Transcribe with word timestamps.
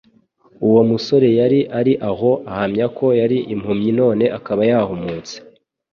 Uwo 0.67 0.81
musore 0.89 1.27
yari 1.39 1.59
ari 1.79 1.93
aho 2.09 2.29
ahamya 2.49 2.85
ko 2.97 3.05
yari 3.19 3.37
impumyi 3.53 3.91
none 3.99 4.25
akaba 4.37 4.61
yahumutse; 4.71 5.35